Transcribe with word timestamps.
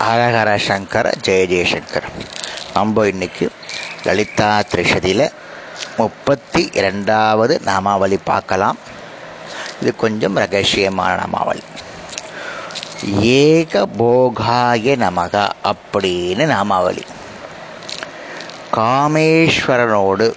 ஹரஹர 0.00 0.56
சங்கர 0.56 1.10
ஜெய 1.24 1.42
ஜெயசங்கர். 1.52 2.08
நம்ம 2.74 3.06
இன்னைக்கு 3.06 3.52
லலிதா 4.04 4.60
திரிஷதியில் 4.60 5.32
முப்பத்தி 5.96 6.70
இரண்டாவது 6.72 7.60
நாமாவளி 7.64 8.18
பார்க்கலாம். 8.24 8.78
இது 9.80 9.96
கொஞ்சம் 9.96 10.36
ரகசியமான 10.36 11.18
நாமாவளி. 11.18 11.62
ஏக 13.20 13.86
போகாய 13.86 14.96
நமக 14.96 15.50
அப்படின்னு 15.64 16.46
நாமாவளி. 16.46 17.04
காமேஸ்வரனோடு 18.74 20.34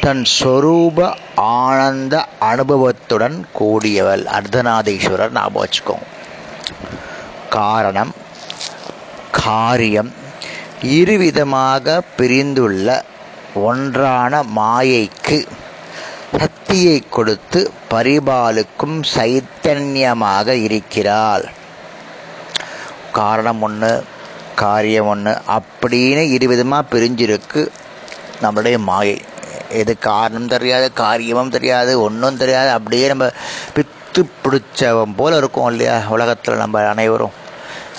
தன் 0.00 0.26
சொரூப 0.40 1.16
ஆனந்த 1.34 2.26
அனுபவத்துடன் 2.38 3.48
கூடியவள் 3.52 4.24
அர்த்தநாதீஸ்வரர் 4.24 5.30
ஞாபகம் 5.30 5.64
வச்சுக்கோங்க. 5.64 6.06
காரணம் 7.50 8.26
காரியம். 9.44 10.10
இருவிதமாக 10.96 12.00
பிரிந்துள்ள 12.18 12.88
ஒன்றான 13.68 14.42
மாயைக்கு 14.56 15.38
சக்தியை 16.40 16.98
கொடுத்து 17.16 17.60
பரிபாலுக்கும் 17.92 18.96
சைத்தன்யமாக 19.14 20.48
இருக்கிறாள். 20.66 21.44
காரணம் 23.18 23.62
ஒன்று 23.68 23.92
காரியம் 24.62 25.08
ஒன்று 25.12 25.32
அப்படின்னு 25.56 26.22
இருவிதமாக 26.36 26.90
பிரிஞ்சிருக்கு 26.92 27.62
நம்மளுடைய 28.42 28.78
மாயை. 28.90 29.18
எது 29.80 29.92
காரணம் 29.98 30.52
தெரியாது 30.54 30.86
காரியமும் 31.02 31.54
தெரியாது 31.56 31.92
ஒன்றும் 32.00 32.40
தெரியாது. 32.42 32.70
அப்படியே 32.70 33.06
நம்ம 33.06 33.26
பித்து 33.76 34.22
பிடிச்சவன் 34.44 35.16
போல 35.16 35.36
இருக்கும் 35.36 35.70
இல்லையா 35.72 35.96
உலகத்தில் 36.16 36.62
நம்ம 36.62 36.86
அனைவரும். 36.94 37.36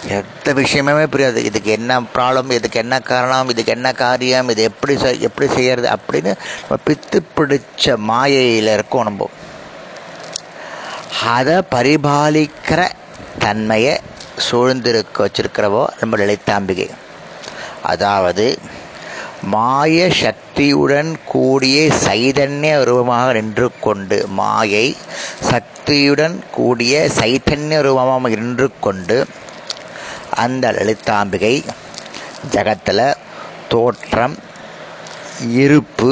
எந்த 0.08 0.54
விஷயமே 0.54 0.92
புரியாது. 0.92 1.38
இதுக்கு 1.38 1.72
என்ன 1.72 2.00
ப்ராப்ளம் 2.02 2.52
இதுக்கு 2.52 2.80
என்ன 2.80 3.00
காரணம் 3.00 3.50
இதுக்கு 3.50 3.72
என்ன 3.72 3.92
காரியம் 3.92 4.50
இது 4.50 4.64
எப்படி 4.64 4.94
எப்படி 5.20 5.48
செய்யறது 5.48 5.88
அப்படின்னு 5.96 6.32
நம்ம 6.62 6.78
பித்து 6.88 7.20
பிடிச்ச 7.38 7.98
மாயையில் 7.98 8.74
இருக்கோம் 8.74 9.04
நம்ம. 9.04 9.30
அதை 11.36 11.58
பரிபாலிக்கிற 11.74 12.90
தன்மையை 13.40 14.00
சூழ்ந்திருக்க 14.48 15.26
வச்சிருக்கிறவோ 15.26 15.88
நம்ம 16.00 16.18
லலிதாம்பிகை. 16.18 16.90
அதாவது 17.84 18.58
மாய 19.42 20.10
சக்தியுடன் 20.24 21.12
கூடிய 21.26 21.90
சைதன்ய 22.06 22.84
ரூபமாக 22.84 23.34
நின்று 23.34 23.72
கொண்டு 23.80 24.28
மாயை 24.28 24.96
சக்தியுடன் 25.52 26.44
கூடிய 26.52 27.10
சைதன்ய 27.20 27.82
ரூபமாக 27.82 28.30
நின்று 28.36 28.70
கொண்டு 28.80 29.26
அந்த 30.46 30.66
லலிதாம்பிகை 30.72 31.56
ஜகத்தில் 32.52 33.06
தோற்றம் 33.70 34.36
இருப்பு 35.64 36.12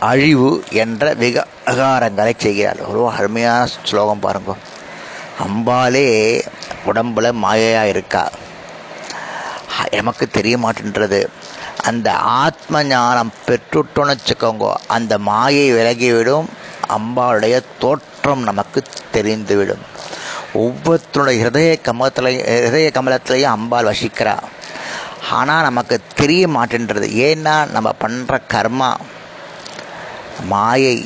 அழிவு 0.00 0.50
என்ற 0.82 1.14
விகாரங்களை 1.14 2.32
செய்கிறாள். 2.36 2.80
ஒரு 2.88 3.00
அருமையான 3.18 3.68
ஸ்லோகம் 3.84 4.24
பாருங்க. 4.24 4.54
அம்பாலே 5.44 6.06
உடம்புல 6.86 7.26
மாயையாக 7.44 7.92
இருக்கா? 7.94 8.24
நமக்கு 9.90 10.24
தெரிய 10.36 10.54
மாட்டேன்றது 10.58 11.20
அந்த 11.88 12.08
ஆத்ம 12.42 12.82
ஞானம் 12.84 13.32
பெற்றுட்டோன்னு 13.46 14.14
வச்சுக்கோங்க 14.14 14.68
அந்த 14.96 15.18
மாயை 15.28 15.66
விலகிவிடும். 15.72 16.48
அம்பாளுடைய 16.96 17.56
தோற்றம் 17.78 18.42
நமக்கு 18.42 18.80
தெரிந்துவிடும். 19.14 19.84
ஒவ்வொருத்தருடைய 20.64 21.36
ஹிருதய 21.42 21.72
கமலத்தில் 21.86 22.30
ஹிருதய 22.64 22.88
கமலத்திலையும் 22.96 23.54
அம்பாள் 23.56 23.90
வசிக்கிறா. 23.92 24.34
ஆனால் 25.38 25.66
நமக்கு 25.68 25.96
தெரிய 26.20 26.42
மாட்டேன்றது. 26.56 27.06
ஏன்னா 27.28 27.54
நம்ம 27.76 27.88
பண்ணுற 28.02 28.34
கர்மா 28.54 28.90
மாயை 30.52 30.96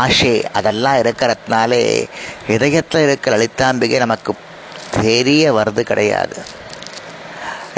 ஆசை 0.00 0.34
அதெல்லாம் 0.58 0.98
இருக்கிறதுனாலே 1.02 1.82
இதயத்தில் 2.54 3.06
இருக்கிற 3.06 3.32
லலிதாம்பிகை 3.36 4.00
நமக்கு 4.04 4.32
தெரிய 5.04 5.52
வர்றது 5.58 5.82
கிடையாது. 5.90 6.36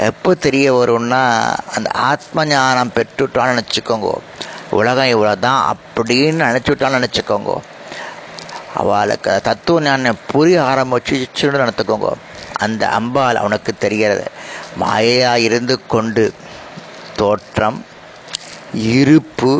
எப்போ 0.09 0.29
தெரிய 0.45 0.67
வரும்னா 0.79 1.21
அந்த 1.75 1.89
ஆத்ம 2.09 2.45
ஞானம் 2.51 2.95
பெற்றுட்டான்னு 2.97 3.55
நினச்சிக்கோங்க. 3.55 4.09
உலகம் 4.79 5.13
இவ்வளோ 5.13 5.33
தான் 5.47 5.61
அப்படின்னு 5.71 6.47
நினச்சிவிட்டான்னு 6.49 6.99
நினச்சிக்கோங்க. 6.99 7.53
அவளுக்கு 8.79 9.33
தத்துவ 9.47 9.81
ஞானம் 9.81 10.23
புரிய 10.31 10.57
ஆரம்பிச்சுன்னு 10.61 11.61
நடத்துக்கோங்க 11.63 12.09
அந்த 12.59 12.83
அம்பாள் 12.97 13.41
அவனுக்கு 13.41 13.71
தெரிகிறது. 13.77 14.25
மாயையா 14.81 15.33
இருந்து 15.47 15.75
கொண்டு 15.87 16.25
தோற்றம் 17.19 17.79
இருப்பு 18.99 19.53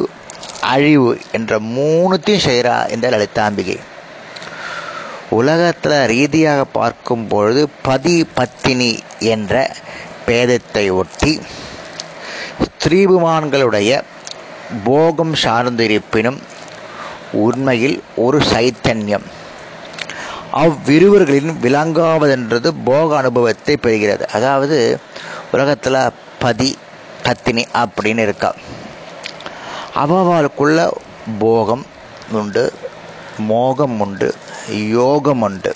அழிவு 0.74 1.12
என்ற 1.31 1.59
மூணுத்தையும் 1.76 2.46
செய்கிறா 2.48 2.76
இந்த 2.90 3.06
லலிதாம்பிகை. 3.14 3.78
உலகத்தில் 5.30 6.00
ரீதியாக 6.06 6.64
பார்க்கும் 6.78 7.28
பொழுது 7.28 7.62
பதி 7.82 8.16
பத்தினி 8.38 8.92
என்ற 9.34 9.53
பேதத்தை 10.28 10.86
ஒட்டி 10.92 11.32
ஸ்திரீபுமான்களுடைய 12.66 13.92
போகம் 14.84 15.34
சார்ந்திருப்பினும் 15.44 16.40
உண்மையில் 17.44 17.97
ஒரு 18.16 18.40
சைத்தன்யம். 18.53 19.25
அவ்விருவர்களின் 20.63 21.53
விளங்காவதென்றது 21.66 22.69
போக 22.85 23.18
அனுபவத்தை 23.18 23.75
பெறுகிறது. 23.84 24.23
அதாவது 24.38 24.78
உலகத்தில் 25.51 25.97
பதி 26.40 26.69
பத்தினி 27.23 27.63
அப்படின்னு 27.84 28.23
இருக்கா. 28.28 28.51
அவளுக்குள்ள 30.03 30.79
போகம் 31.40 31.85
உண்டு 32.31 32.63
மோகம் 33.52 34.00
உண்டு 34.00 34.29
யோகம் 34.97 35.41
உண்டு. 35.41 35.72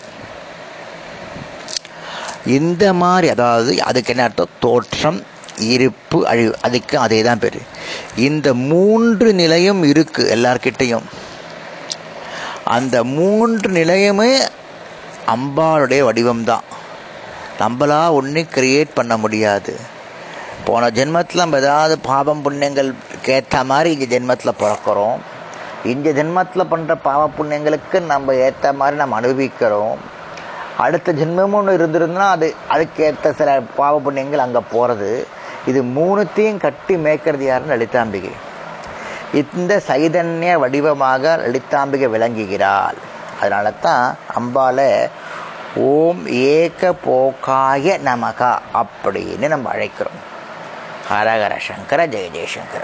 இந்த 2.57 2.83
மாதிரி 2.93 3.27
அதாவது 3.29 3.71
அதுக்கு 3.83 4.11
என்ன 4.11 4.23
அர்த்தம்? 4.23 4.55
தோற்றம் 4.59 5.19
இருப்பு 5.73 6.19
அழிவு. 6.27 6.53
அதுக்கு 6.61 6.95
அதே 7.05 7.21
தான் 7.21 7.39
பேர். 7.39 7.59
இந்த 8.27 8.53
மூன்று 8.53 9.33
நிலையும் 9.33 9.81
இருக்குது 9.83 10.31
எல்லார்கிட்டையும். 10.35 11.07
அந்த 12.75 12.95
மூன்று 13.17 13.67
நிலையுமே 13.77 14.31
அம்பாளுடைய 15.33 16.01
வடிவம்தான் 16.07 16.65
நம்மளா 17.61 18.01
ஒன்றும் 18.17 18.51
கிரியேட் 18.55 18.97
பண்ண 18.97 19.13
முடியாது. 19.23 19.73
போன 20.67 20.89
ஜென்மத்தில் 20.97 21.43
நம்ம 21.43 21.59
ஏதாவது 21.63 21.95
பாவம் 22.07 22.43
புண்ணியங்கள் 22.45 22.89
ஏற்ற 23.35 23.63
மாதிரி 23.71 23.89
இந்த 23.95 24.07
ஜென்மத்தில் 24.13 24.59
பிறக்கிறோம். 24.61 25.19
இந்த 25.91 26.09
ஜென்மத்தில் 26.19 26.69
பண்ணுற 26.71 26.95
பாவ 27.07 27.21
புண்ணியங்களுக்கு 27.37 27.99
நம்ம 28.13 28.35
ஏற்ற 28.45 28.73
மாதிரி 28.79 28.97
நம்ம 29.01 29.17
அனுபவிக்கிறோம். 29.21 29.99
அடுத்த 30.85 31.13
ஜென்மமும் 31.21 31.57
ஒன்று 31.59 31.77
இருந்திருந்தா 31.79 32.25
அது 32.35 32.47
அதுக்கேற்ற 32.73 33.31
சில 33.39 33.49
பாவ 33.79 33.95
புண்ணியங்கள் 34.05 34.45
அங்கே 34.45 34.61
போகிறது 34.73 35.11
இது 35.69 35.79
மூணுத்தையும் 35.97 36.63
கட்டி 36.65 36.95
மேய்க்கிறது 37.05 37.45
யாருன்னு 37.49 37.75
லலிதாம்பிகை. 37.75 38.33
இந்த 39.33 39.81
சைதன்ய 39.87 40.53
வடிவமாக 40.53 41.35
லலிதாம்பிகை 41.37 42.07
விளங்குகிறாள். 42.15 42.97
அதனால 43.39 43.71
தான் 43.71 44.15
அம்பால 44.39 45.09
ஓம் 45.75 46.27
ஏக 46.27 46.93
போக்காய 46.93 47.99
நமகா 48.05 48.57
அப்படின்னு 48.73 49.47
நம்ம 49.47 49.73
அழைக்கிறோம். 49.73 50.19
ஹரஹர 51.09 51.53
சங்கர 51.67 52.07
ஜெய 52.07 52.27
ஜெயசங்கர. 52.35 52.83